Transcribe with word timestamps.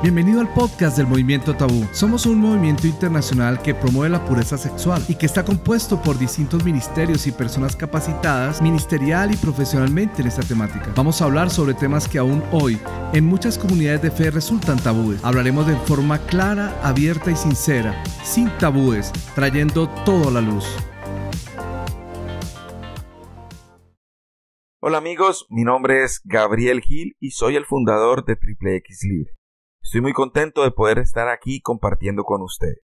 Bienvenido 0.00 0.40
al 0.40 0.54
podcast 0.54 0.96
del 0.96 1.08
Movimiento 1.08 1.56
Tabú. 1.56 1.84
Somos 1.90 2.24
un 2.24 2.38
movimiento 2.38 2.86
internacional 2.86 3.60
que 3.60 3.74
promueve 3.74 4.10
la 4.10 4.24
pureza 4.24 4.56
sexual 4.56 5.04
y 5.08 5.16
que 5.16 5.26
está 5.26 5.44
compuesto 5.44 6.00
por 6.00 6.16
distintos 6.16 6.64
ministerios 6.64 7.26
y 7.26 7.32
personas 7.32 7.74
capacitadas 7.74 8.62
ministerial 8.62 9.34
y 9.34 9.36
profesionalmente 9.36 10.22
en 10.22 10.28
esta 10.28 10.42
temática. 10.42 10.92
Vamos 10.94 11.20
a 11.20 11.24
hablar 11.24 11.50
sobre 11.50 11.74
temas 11.74 12.06
que 12.06 12.18
aún 12.18 12.44
hoy 12.52 12.78
en 13.12 13.26
muchas 13.26 13.58
comunidades 13.58 14.00
de 14.02 14.12
fe 14.12 14.30
resultan 14.30 14.78
tabúes. 14.78 15.18
Hablaremos 15.24 15.66
de 15.66 15.74
forma 15.74 16.24
clara, 16.26 16.80
abierta 16.84 17.32
y 17.32 17.36
sincera, 17.36 18.00
sin 18.22 18.50
tabúes, 18.58 19.10
trayendo 19.34 19.88
todo 20.04 20.28
a 20.28 20.30
la 20.30 20.40
luz. 20.40 20.64
Hola 24.80 24.98
amigos, 24.98 25.44
mi 25.50 25.64
nombre 25.64 26.04
es 26.04 26.20
Gabriel 26.22 26.82
Gil 26.82 27.16
y 27.18 27.32
soy 27.32 27.56
el 27.56 27.64
fundador 27.64 28.24
de 28.24 28.36
Triple 28.36 28.76
X 28.76 29.00
Libre. 29.02 29.38
Estoy 29.82 30.02
muy 30.02 30.12
contento 30.12 30.64
de 30.64 30.70
poder 30.70 30.98
estar 30.98 31.28
aquí 31.28 31.60
compartiendo 31.60 32.24
con 32.24 32.42
ustedes. 32.42 32.80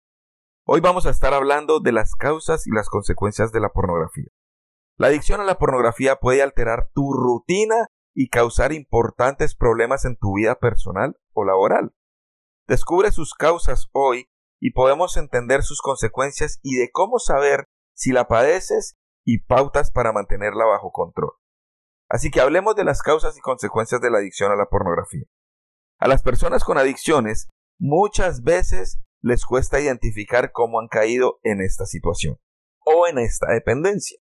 Hoy 0.66 0.80
vamos 0.80 1.06
a 1.06 1.10
estar 1.10 1.32
hablando 1.32 1.80
de 1.80 1.92
las 1.92 2.14
causas 2.14 2.66
y 2.66 2.70
las 2.70 2.88
consecuencias 2.88 3.52
de 3.52 3.60
la 3.60 3.70
pornografía. 3.70 4.28
La 4.98 5.06
adicción 5.06 5.40
a 5.40 5.45
la 5.45 5.58
pornografía 5.58 6.16
puede 6.16 6.42
alterar 6.42 6.90
tu 6.92 7.12
rutina 7.12 7.86
y 8.14 8.28
causar 8.28 8.72
importantes 8.72 9.54
problemas 9.54 10.04
en 10.04 10.16
tu 10.16 10.36
vida 10.36 10.56
personal 10.56 11.16
o 11.32 11.45
laboral. 11.45 11.95
Descubre 12.68 13.10
sus 13.12 13.32
causas 13.32 13.88
hoy 13.92 14.28
y 14.60 14.72
podemos 14.72 15.16
entender 15.16 15.62
sus 15.62 15.80
consecuencias 15.80 16.60
y 16.62 16.76
de 16.76 16.90
cómo 16.92 17.18
saber 17.18 17.66
si 17.95 18.12
la 18.12 18.28
padeces 18.28 18.96
y 19.24 19.38
pautas 19.38 19.90
para 19.90 20.12
mantenerla 20.12 20.66
bajo 20.66 20.92
control. 20.92 21.32
Así 22.09 22.30
que 22.30 22.40
hablemos 22.40 22.76
de 22.76 22.84
las 22.84 23.02
causas 23.02 23.38
y 23.38 23.40
consecuencias 23.40 24.00
de 24.00 24.10
la 24.10 24.18
adicción 24.18 24.52
a 24.52 24.56
la 24.56 24.66
pornografía. 24.66 25.24
A 26.00 26.09
las 26.09 26.22
personas 26.22 26.64
con 26.64 26.78
adicciones 26.78 27.50
muchas 27.78 28.42
veces 28.42 29.02
les 29.20 29.45
cuesta 29.45 29.80
identificar 29.80 30.51
cómo 30.51 30.80
han 30.80 30.88
caído 30.88 31.40
en 31.43 31.60
esta 31.60 31.84
situación 31.84 32.38
o 32.87 33.06
en 33.06 33.18
esta 33.18 33.52
dependencia. 33.52 34.18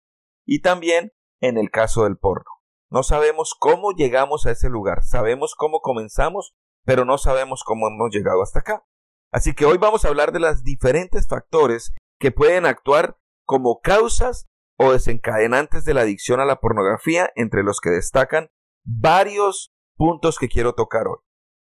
Y 0.45 0.61
también 0.61 1.11
en 1.41 1.57
el 1.57 1.69
caso 1.69 2.05
del 2.05 2.17
porno. 2.17 2.49
No 2.89 3.03
sabemos 3.03 3.55
cómo 3.59 3.91
llegamos 3.91 4.45
a 4.45 4.51
ese 4.51 4.69
lugar, 4.69 5.03
sabemos 5.03 5.53
cómo 5.57 5.81
comenzamos, 5.81 6.55
pero 6.85 7.03
no 7.03 7.17
sabemos 7.17 7.63
cómo 7.65 7.89
hemos 7.89 8.09
llegado 8.09 8.41
hasta 8.41 8.59
acá. 8.59 8.85
Así 9.33 9.53
que 9.53 9.65
hoy 9.65 9.77
vamos 9.77 10.05
a 10.05 10.07
hablar 10.07 10.31
de 10.31 10.39
los 10.39 10.63
diferentes 10.63 11.27
factores 11.27 11.93
que 12.21 12.31
pueden 12.31 12.65
actuar 12.65 13.17
como 13.43 13.81
causas 13.81 14.45
o 14.77 14.93
desencadenantes 14.93 15.83
de 15.83 15.93
la 15.93 16.01
adicción 16.01 16.39
a 16.39 16.45
la 16.45 16.61
pornografía, 16.61 17.31
entre 17.35 17.63
los 17.63 17.81
que 17.81 17.89
destacan 17.89 18.49
varios 18.85 19.73
puntos 19.97 20.37
que 20.37 20.47
quiero 20.47 20.73
tocar 20.73 21.07
hoy. 21.07 21.17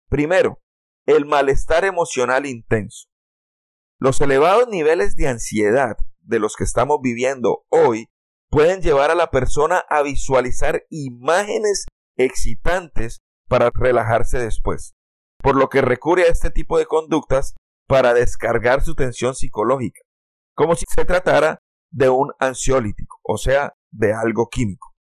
Primero, 0.09 0.61
el 1.07 1.27
malestar 1.27 1.85
emocional 1.85 2.47
intenso. 2.47 3.09
Los 3.99 4.21
elevados 4.21 4.69
niveles 4.69 5.17
de 5.17 5.29
ansiedad 5.29 5.97
de 6.21 6.39
los 6.39 6.57
que 6.57 6.65
estamos 6.65 6.99
viviendo 7.03 7.65
hoy 7.69 8.09
pueden 8.51 8.81
llevar 8.81 9.11
a 9.11 9.15
la 9.15 9.31
persona 9.31 9.83
a 9.89 10.03
visualizar 10.03 10.85
imágenes 10.89 11.87
excitantes 12.17 13.21
para 13.49 13.71
relajarse 13.75 14.39
después, 14.39 14.95
por 15.43 15.57
lo 15.57 15.69
que 15.69 15.81
recurre 15.81 16.25
a 16.25 16.33
este 16.33 16.51
tipo 16.51 16.79
de 16.79 16.87
conductas 16.87 17.55
para 17.87 18.15
descargar 18.15 18.83
su 18.83 18.95
tensión 18.95 19.35
psicológica, 19.35 20.01
como 20.55 20.75
si 20.75 20.85
se 20.89 21.05
tratara 21.05 21.59
de 21.91 22.09
un 22.09 22.33
ansiolítico, 22.39 23.19
o 23.23 23.39
sea, 23.39 23.75
de 23.91 24.13
algo 24.13 24.49
químico. 24.49 24.95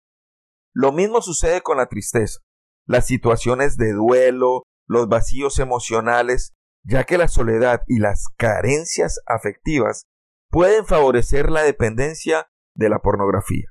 Lo 0.72 0.92
mismo 0.92 1.22
sucede 1.22 1.62
con 1.62 1.78
la 1.78 1.86
tristeza. 1.86 2.41
Las 2.86 3.06
situaciones 3.06 3.77
de 3.77 3.92
duelo, 3.92 4.64
los 4.86 5.08
vacíos 5.08 5.58
emocionales, 5.58 6.54
ya 6.82 7.04
que 7.04 7.18
la 7.18 7.28
soledad 7.28 7.82
y 7.86 7.98
las 7.98 8.27
carencias 8.36 9.20
afectivas 9.26 10.06
pueden 10.50 10.86
favorecer 10.86 11.50
la 11.50 11.62
dependencia 11.62 12.48
de 12.75 12.88
la 12.88 13.00
pornografía. 13.00 13.69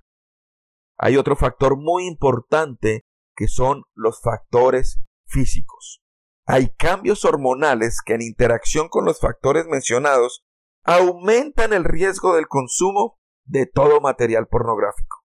Hay 0.97 1.17
otro 1.17 1.35
factor 1.35 1.77
muy 1.77 2.05
importante 2.05 3.05
que 3.35 3.47
son 3.47 3.83
los 3.93 4.21
factores 4.21 5.01
físicos. 5.25 6.01
Hay 6.45 6.73
cambios 6.75 7.25
hormonales 7.25 7.99
que 8.05 8.13
en 8.13 8.21
interacción 8.21 8.89
con 8.89 9.05
los 9.05 9.19
factores 9.19 9.65
mencionados 9.65 10.45
aumentan 10.83 11.73
el 11.73 11.83
riesgo 11.83 12.35
del 12.35 12.47
consumo 12.47 13.19
de 13.45 13.65
todo 13.65 14.01
material 14.01 14.47
pornográfico. 14.47 15.23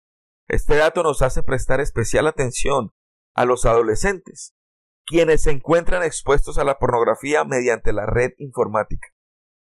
Este 0.49 0.77
dato 0.77 1.03
nos 1.03 1.23
hace 1.23 1.43
prestar 1.43 1.81
especial 1.81 2.27
atención 2.27 2.93
a 3.35 3.45
los 3.45 3.65
adolescentes, 3.65 4.54
quienes 5.07 5.43
se 5.43 5.51
encuentran 5.51 6.03
expuestos 6.03 6.59
a 6.59 6.65
la 6.65 6.79
pornografía 6.79 7.45
mediante 7.45 7.93
la 7.93 8.07
red 8.07 8.33
informática, 8.39 9.09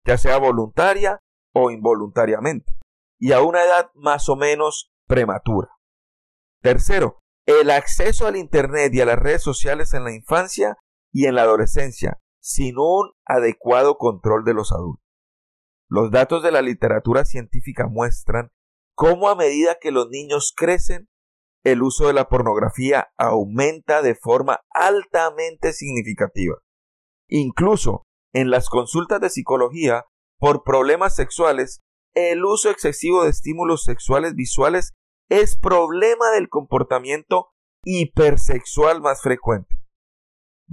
ya 0.04 0.18
sea 0.18 0.38
voluntaria 0.38 1.20
o 1.52 1.70
involuntariamente, 1.70 2.72
y 3.18 3.32
a 3.32 3.42
una 3.42 3.62
edad 3.64 3.90
más 3.94 4.28
o 4.28 4.36
menos 4.36 4.92
prematura. 5.06 5.68
Tercero, 6.60 7.20
el 7.46 7.70
acceso 7.70 8.26
al 8.26 8.36
Internet 8.36 8.94
y 8.94 9.00
a 9.00 9.06
las 9.06 9.18
redes 9.18 9.42
sociales 9.42 9.92
en 9.94 10.04
la 10.04 10.14
infancia 10.14 10.76
y 11.12 11.26
en 11.26 11.34
la 11.34 11.42
adolescencia, 11.42 12.20
sin 12.40 12.78
un 12.78 13.12
adecuado 13.26 13.98
control 13.98 14.44
de 14.44 14.54
los 14.54 14.72
adultos. 14.72 15.04
Los 15.88 16.10
datos 16.10 16.42
de 16.42 16.50
la 16.50 16.62
literatura 16.62 17.24
científica 17.24 17.86
muestran 17.86 18.50
cómo 18.94 19.28
a 19.28 19.36
medida 19.36 19.78
que 19.80 19.90
los 19.90 20.08
niños 20.08 20.52
crecen, 20.56 21.08
el 21.64 21.82
uso 21.82 22.06
de 22.06 22.12
la 22.12 22.28
pornografía 22.28 23.12
aumenta 23.16 24.02
de 24.02 24.14
forma 24.14 24.60
altamente 24.70 25.72
significativa. 25.72 26.56
Incluso 27.28 28.04
en 28.34 28.50
las 28.50 28.68
consultas 28.68 29.20
de 29.20 29.30
psicología 29.30 30.04
por 30.38 30.62
problemas 30.62 31.16
sexuales, 31.16 31.80
el 32.14 32.44
uso 32.44 32.70
excesivo 32.70 33.24
de 33.24 33.30
estímulos 33.30 33.84
sexuales 33.84 34.34
visuales 34.34 34.92
es 35.30 35.56
problema 35.56 36.30
del 36.30 36.48
comportamiento 36.48 37.48
hipersexual 37.82 39.00
más 39.00 39.22
frecuente. 39.22 39.74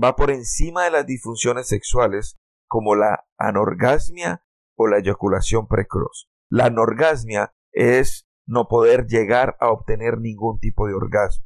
Va 0.02 0.16
por 0.16 0.29
encima 0.29 0.84
de 0.84 0.91
las 0.91 1.06
disfunciones 1.06 1.68
sexuales 1.68 2.38
como 2.68 2.96
la 2.96 3.25
anorgasmia 3.38 4.44
o 4.75 4.88
la 4.88 5.00
eyaculación 5.00 5.68
precoz. 5.68 6.29
La 6.50 6.66
anorgasmia 6.66 7.53
es 7.72 8.25
no 8.47 8.68
poder 8.68 9.06
llegar 9.07 9.56
a 9.59 9.69
obtener 9.72 10.19
ningún 10.19 10.59
tipo 10.59 10.88
de 10.88 10.94
orgasmo. 10.94 11.46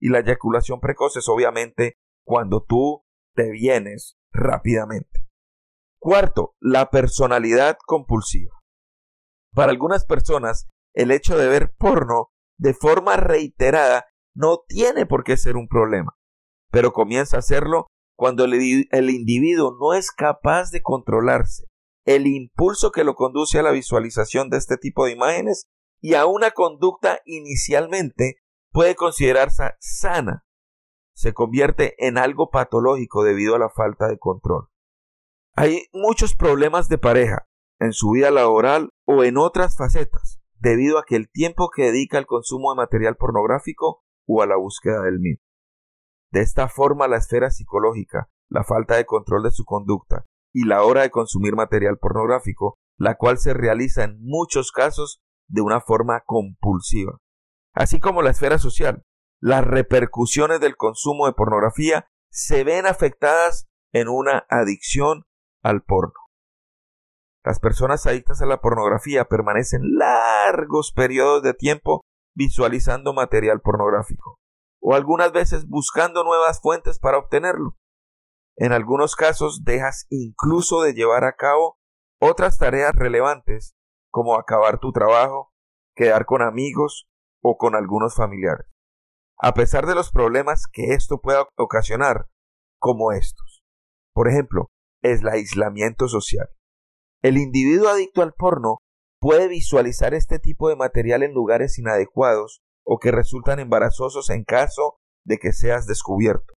Y 0.00 0.08
la 0.08 0.20
eyaculación 0.20 0.80
precoz 0.80 1.16
es 1.16 1.28
obviamente 1.28 1.94
cuando 2.24 2.62
tú 2.62 3.04
te 3.34 3.50
vienes 3.50 4.16
rápidamente. 4.32 5.26
Cuarto, 5.98 6.54
la 6.60 6.90
personalidad 6.90 7.78
compulsiva. 7.86 8.60
Para 9.54 9.70
algunas 9.70 10.04
personas, 10.04 10.68
el 10.94 11.10
hecho 11.10 11.38
de 11.38 11.48
ver 11.48 11.72
porno 11.78 12.28
de 12.58 12.74
forma 12.74 13.16
reiterada 13.16 14.06
no 14.34 14.64
tiene 14.66 15.06
por 15.06 15.24
qué 15.24 15.36
ser 15.36 15.56
un 15.56 15.68
problema, 15.68 16.16
pero 16.70 16.92
comienza 16.92 17.36
a 17.36 17.38
hacerlo 17.40 17.86
cuando 18.16 18.44
el, 18.44 18.86
el 18.90 19.10
individuo 19.10 19.76
no 19.80 19.94
es 19.94 20.10
capaz 20.10 20.70
de 20.70 20.82
controlarse. 20.82 21.66
El 22.04 22.26
impulso 22.26 22.92
que 22.92 23.04
lo 23.04 23.14
conduce 23.14 23.58
a 23.58 23.62
la 23.62 23.70
visualización 23.70 24.50
de 24.50 24.58
este 24.58 24.76
tipo 24.76 25.06
de 25.06 25.12
imágenes 25.12 25.66
y 26.04 26.16
a 26.16 26.26
una 26.26 26.50
conducta 26.50 27.20
inicialmente 27.24 28.36
puede 28.72 28.94
considerarse 28.94 29.70
sana, 29.80 30.44
se 31.14 31.32
convierte 31.32 31.94
en 31.96 32.18
algo 32.18 32.50
patológico 32.50 33.24
debido 33.24 33.54
a 33.54 33.58
la 33.58 33.70
falta 33.70 34.06
de 34.08 34.18
control. 34.18 34.68
Hay 35.56 35.86
muchos 35.94 36.34
problemas 36.34 36.90
de 36.90 36.98
pareja 36.98 37.48
en 37.78 37.94
su 37.94 38.10
vida 38.10 38.30
laboral 38.30 38.90
o 39.06 39.24
en 39.24 39.38
otras 39.38 39.78
facetas, 39.78 40.42
debido 40.58 40.98
a 40.98 41.04
que 41.06 41.16
el 41.16 41.30
tiempo 41.30 41.70
que 41.74 41.84
dedica 41.84 42.18
al 42.18 42.26
consumo 42.26 42.72
de 42.72 42.82
material 42.82 43.16
pornográfico 43.16 44.04
o 44.26 44.42
a 44.42 44.46
la 44.46 44.56
búsqueda 44.56 45.00
del 45.00 45.20
mismo. 45.20 45.42
De 46.32 46.42
esta 46.42 46.68
forma, 46.68 47.08
la 47.08 47.16
esfera 47.16 47.50
psicológica, 47.50 48.28
la 48.50 48.62
falta 48.62 48.96
de 48.96 49.06
control 49.06 49.44
de 49.44 49.52
su 49.52 49.64
conducta 49.64 50.26
y 50.52 50.66
la 50.66 50.82
hora 50.84 51.00
de 51.00 51.10
consumir 51.10 51.56
material 51.56 51.96
pornográfico, 51.96 52.76
la 52.98 53.14
cual 53.14 53.38
se 53.38 53.54
realiza 53.54 54.04
en 54.04 54.18
muchos 54.20 54.70
casos 54.70 55.23
de 55.54 55.62
una 55.62 55.80
forma 55.80 56.20
compulsiva. 56.26 57.18
Así 57.74 58.00
como 58.00 58.22
la 58.22 58.30
esfera 58.30 58.58
social, 58.58 59.04
las 59.40 59.64
repercusiones 59.64 60.58
del 60.58 60.76
consumo 60.76 61.26
de 61.26 61.32
pornografía 61.32 62.08
se 62.28 62.64
ven 62.64 62.86
afectadas 62.86 63.68
en 63.92 64.08
una 64.08 64.46
adicción 64.48 65.26
al 65.62 65.82
porno. 65.82 66.14
Las 67.44 67.60
personas 67.60 68.04
adictas 68.06 68.42
a 68.42 68.46
la 68.46 68.60
pornografía 68.60 69.26
permanecen 69.26 69.82
largos 69.96 70.92
periodos 70.92 71.42
de 71.44 71.54
tiempo 71.54 72.00
visualizando 72.34 73.12
material 73.12 73.60
pornográfico, 73.60 74.40
o 74.80 74.94
algunas 74.94 75.30
veces 75.30 75.68
buscando 75.68 76.24
nuevas 76.24 76.60
fuentes 76.60 76.98
para 76.98 77.18
obtenerlo. 77.18 77.76
En 78.56 78.72
algunos 78.72 79.14
casos 79.14 79.62
dejas 79.62 80.06
incluso 80.10 80.82
de 80.82 80.94
llevar 80.94 81.24
a 81.24 81.36
cabo 81.36 81.78
otras 82.20 82.58
tareas 82.58 82.92
relevantes 82.94 83.76
como 84.14 84.36
acabar 84.36 84.78
tu 84.78 84.92
trabajo, 84.92 85.52
quedar 85.96 86.24
con 86.24 86.40
amigos 86.40 87.08
o 87.42 87.56
con 87.56 87.74
algunos 87.74 88.14
familiares, 88.14 88.68
a 89.42 89.54
pesar 89.54 89.86
de 89.86 89.96
los 89.96 90.12
problemas 90.12 90.68
que 90.72 90.94
esto 90.94 91.20
pueda 91.20 91.48
ocasionar, 91.58 92.28
como 92.78 93.10
estos. 93.10 93.64
Por 94.14 94.28
ejemplo, 94.28 94.70
es 95.02 95.22
el 95.22 95.28
aislamiento 95.30 96.06
social. 96.06 96.48
El 97.22 97.38
individuo 97.38 97.88
adicto 97.88 98.22
al 98.22 98.34
porno 98.34 98.78
puede 99.20 99.48
visualizar 99.48 100.14
este 100.14 100.38
tipo 100.38 100.68
de 100.68 100.76
material 100.76 101.24
en 101.24 101.34
lugares 101.34 101.76
inadecuados 101.80 102.62
o 102.84 103.00
que 103.00 103.10
resultan 103.10 103.58
embarazosos 103.58 104.30
en 104.30 104.44
caso 104.44 105.00
de 105.24 105.38
que 105.38 105.52
seas 105.52 105.86
descubierto, 105.86 106.54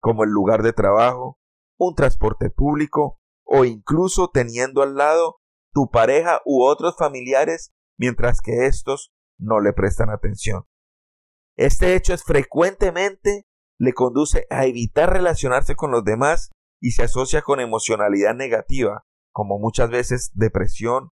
como 0.00 0.24
el 0.24 0.30
lugar 0.30 0.64
de 0.64 0.72
trabajo, 0.72 1.38
un 1.78 1.94
transporte 1.94 2.50
público 2.50 3.20
o 3.44 3.64
incluso 3.64 4.30
teniendo 4.30 4.82
al 4.82 4.96
lado 4.96 5.36
tu 5.78 5.88
pareja 5.88 6.40
u 6.44 6.64
otros 6.64 6.96
familiares 6.98 7.72
mientras 7.96 8.40
que 8.40 8.66
estos 8.66 9.12
no 9.38 9.60
le 9.60 9.72
prestan 9.72 10.10
atención. 10.10 10.64
Este 11.56 11.94
hecho 11.94 12.14
es 12.14 12.24
frecuentemente 12.24 13.46
le 13.78 13.92
conduce 13.92 14.44
a 14.50 14.66
evitar 14.66 15.12
relacionarse 15.12 15.76
con 15.76 15.92
los 15.92 16.02
demás 16.02 16.50
y 16.80 16.90
se 16.90 17.04
asocia 17.04 17.42
con 17.42 17.60
emocionalidad 17.60 18.34
negativa, 18.34 19.06
como 19.30 19.60
muchas 19.60 19.88
veces 19.88 20.32
depresión, 20.34 21.10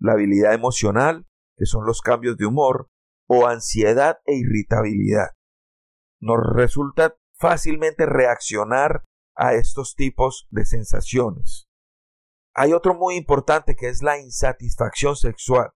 la 0.00 0.14
habilidad 0.14 0.52
emocional, 0.52 1.28
que 1.56 1.66
son 1.66 1.86
los 1.86 2.00
cambios 2.00 2.36
de 2.38 2.46
humor, 2.46 2.88
o 3.28 3.46
ansiedad 3.46 4.18
e 4.26 4.34
irritabilidad. 4.34 5.28
Nos 6.20 6.38
resulta 6.56 7.16
fácilmente 7.38 8.04
reaccionar 8.04 9.04
a 9.36 9.54
estos 9.54 9.94
tipos 9.94 10.48
de 10.50 10.64
sensaciones. 10.64 11.67
Hay 12.60 12.72
otro 12.72 12.92
muy 12.92 13.14
importante 13.14 13.76
que 13.76 13.86
es 13.86 14.02
la 14.02 14.18
insatisfacción 14.18 15.14
sexual. 15.14 15.70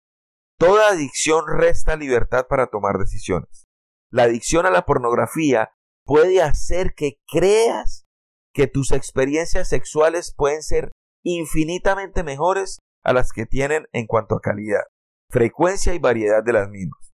Toda 0.58 0.88
adicción 0.88 1.44
resta 1.46 1.94
libertad 1.94 2.46
para 2.48 2.68
tomar 2.68 2.96
decisiones. 2.96 3.66
La 4.10 4.22
adicción 4.22 4.64
a 4.64 4.70
la 4.70 4.86
pornografía 4.86 5.74
puede 6.06 6.40
hacer 6.40 6.94
que 6.94 7.20
creas 7.30 8.06
que 8.54 8.66
tus 8.66 8.92
experiencias 8.92 9.68
sexuales 9.68 10.32
pueden 10.34 10.62
ser 10.62 10.90
infinitamente 11.22 12.22
mejores 12.22 12.78
a 13.04 13.12
las 13.12 13.32
que 13.32 13.44
tienen 13.44 13.86
en 13.92 14.06
cuanto 14.06 14.36
a 14.36 14.40
calidad, 14.40 14.84
frecuencia 15.28 15.92
y 15.92 15.98
variedad 15.98 16.42
de 16.42 16.54
las 16.54 16.70
mismas. 16.70 17.12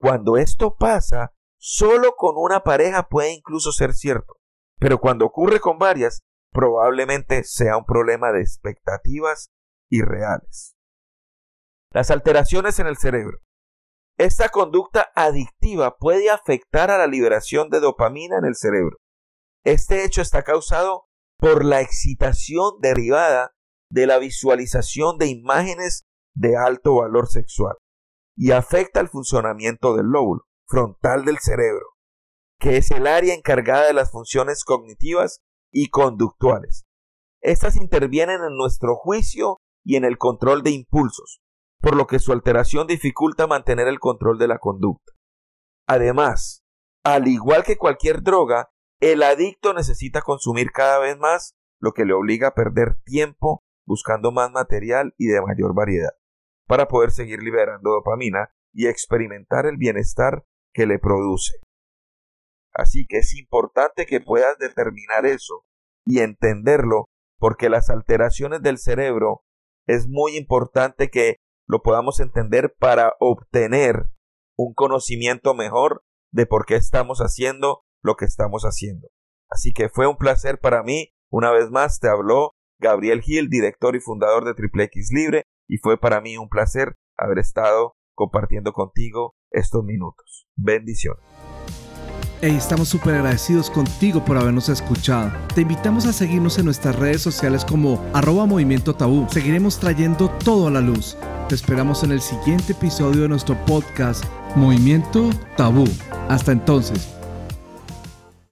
Cuando 0.00 0.38
esto 0.38 0.74
pasa, 0.76 1.34
solo 1.60 2.14
con 2.16 2.36
una 2.38 2.62
pareja 2.62 3.10
puede 3.10 3.34
incluso 3.34 3.72
ser 3.72 3.92
cierto, 3.92 4.38
pero 4.78 5.00
cuando 5.00 5.26
ocurre 5.26 5.60
con 5.60 5.76
varias, 5.76 6.22
probablemente 6.52 7.44
sea 7.44 7.76
un 7.76 7.84
problema 7.84 8.32
de 8.32 8.40
expectativas 8.40 9.50
irreales. 9.90 10.76
Las 11.90 12.10
alteraciones 12.10 12.78
en 12.78 12.86
el 12.86 12.96
cerebro. 12.96 13.38
Esta 14.18 14.50
conducta 14.50 15.10
adictiva 15.14 15.96
puede 15.96 16.30
afectar 16.30 16.90
a 16.90 16.98
la 16.98 17.06
liberación 17.06 17.70
de 17.70 17.80
dopamina 17.80 18.38
en 18.38 18.44
el 18.44 18.54
cerebro. 18.54 18.98
Este 19.64 20.04
hecho 20.04 20.20
está 20.20 20.42
causado 20.42 21.06
por 21.38 21.64
la 21.64 21.80
excitación 21.80 22.80
derivada 22.80 23.54
de 23.90 24.06
la 24.06 24.18
visualización 24.18 25.18
de 25.18 25.26
imágenes 25.26 26.04
de 26.34 26.56
alto 26.56 26.96
valor 26.96 27.28
sexual 27.28 27.76
y 28.36 28.52
afecta 28.52 29.00
el 29.00 29.08
funcionamiento 29.08 29.94
del 29.94 30.06
lóbulo 30.06 30.46
frontal 30.66 31.24
del 31.24 31.38
cerebro, 31.38 31.86
que 32.58 32.78
es 32.78 32.90
el 32.90 33.06
área 33.06 33.34
encargada 33.34 33.86
de 33.86 33.92
las 33.92 34.10
funciones 34.10 34.64
cognitivas 34.64 35.42
y 35.72 35.88
conductuales. 35.88 36.84
Estas 37.40 37.76
intervienen 37.76 38.40
en 38.42 38.56
nuestro 38.56 38.94
juicio 38.94 39.58
y 39.84 39.96
en 39.96 40.04
el 40.04 40.18
control 40.18 40.62
de 40.62 40.70
impulsos, 40.70 41.40
por 41.80 41.96
lo 41.96 42.06
que 42.06 42.20
su 42.20 42.32
alteración 42.32 42.86
dificulta 42.86 43.48
mantener 43.48 43.88
el 43.88 43.98
control 43.98 44.38
de 44.38 44.46
la 44.46 44.58
conducta. 44.58 45.12
Además, 45.88 46.62
al 47.04 47.26
igual 47.26 47.64
que 47.64 47.76
cualquier 47.76 48.22
droga, 48.22 48.70
el 49.00 49.24
adicto 49.24 49.74
necesita 49.74 50.22
consumir 50.22 50.70
cada 50.70 51.00
vez 51.00 51.18
más, 51.18 51.56
lo 51.80 51.92
que 51.92 52.04
le 52.04 52.12
obliga 52.12 52.48
a 52.48 52.54
perder 52.54 53.00
tiempo 53.04 53.64
buscando 53.84 54.30
más 54.30 54.52
material 54.52 55.14
y 55.18 55.26
de 55.26 55.42
mayor 55.42 55.74
variedad, 55.74 56.12
para 56.68 56.86
poder 56.86 57.10
seguir 57.10 57.42
liberando 57.42 57.90
dopamina 57.90 58.54
y 58.72 58.86
experimentar 58.86 59.66
el 59.66 59.76
bienestar 59.76 60.44
que 60.72 60.86
le 60.86 61.00
produce. 61.00 61.58
Así 62.74 63.06
que 63.06 63.18
es 63.18 63.34
importante 63.34 64.06
que 64.06 64.20
puedas 64.20 64.58
determinar 64.58 65.26
eso 65.26 65.64
y 66.04 66.20
entenderlo, 66.20 67.08
porque 67.38 67.68
las 67.68 67.90
alteraciones 67.90 68.62
del 68.62 68.78
cerebro 68.78 69.42
es 69.86 70.08
muy 70.08 70.36
importante 70.36 71.10
que 71.10 71.36
lo 71.68 71.82
podamos 71.82 72.20
entender 72.20 72.74
para 72.78 73.14
obtener 73.20 74.10
un 74.56 74.74
conocimiento 74.74 75.54
mejor 75.54 76.02
de 76.32 76.46
por 76.46 76.66
qué 76.66 76.76
estamos 76.76 77.18
haciendo 77.18 77.82
lo 78.02 78.16
que 78.16 78.24
estamos 78.24 78.62
haciendo. 78.64 79.08
Así 79.50 79.72
que 79.72 79.88
fue 79.88 80.06
un 80.06 80.16
placer 80.16 80.58
para 80.58 80.82
mí. 80.82 81.10
Una 81.30 81.50
vez 81.50 81.70
más 81.70 81.98
te 81.98 82.08
habló 82.08 82.52
Gabriel 82.78 83.22
Gil, 83.22 83.48
director 83.48 83.94
y 83.96 84.00
fundador 84.00 84.44
de 84.44 84.54
Triple 84.54 84.84
X 84.84 85.10
Libre, 85.12 85.44
y 85.68 85.78
fue 85.78 85.98
para 85.98 86.20
mí 86.20 86.36
un 86.36 86.48
placer 86.48 86.96
haber 87.16 87.38
estado 87.38 87.94
compartiendo 88.14 88.72
contigo 88.72 89.34
estos 89.50 89.84
minutos. 89.84 90.46
Bendiciones. 90.56 91.31
Hey, 92.44 92.56
estamos 92.56 92.88
súper 92.88 93.14
agradecidos 93.14 93.70
contigo 93.70 94.24
por 94.24 94.36
habernos 94.36 94.68
escuchado. 94.68 95.30
Te 95.54 95.60
invitamos 95.60 96.06
a 96.06 96.12
seguirnos 96.12 96.58
en 96.58 96.64
nuestras 96.64 96.96
redes 96.96 97.22
sociales 97.22 97.64
como 97.64 98.04
arroba 98.12 98.46
movimiento 98.46 98.96
tabú. 98.96 99.28
Seguiremos 99.30 99.78
trayendo 99.78 100.28
todo 100.28 100.66
a 100.66 100.72
la 100.72 100.80
luz. 100.80 101.16
Te 101.48 101.54
esperamos 101.54 102.02
en 102.02 102.10
el 102.10 102.20
siguiente 102.20 102.72
episodio 102.72 103.22
de 103.22 103.28
nuestro 103.28 103.56
podcast 103.64 104.24
Movimiento 104.56 105.30
Tabú. 105.56 105.84
Hasta 106.28 106.50
entonces. 106.50 107.21